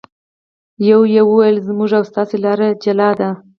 یوه 0.89 1.05
یې 1.15 1.21
وویل: 1.25 1.57
زموږ 1.67 1.89
او 1.97 2.03
ستاسې 2.11 2.35
لارې 2.45 2.69
بېلې 2.81 3.09
دي. 3.19 3.29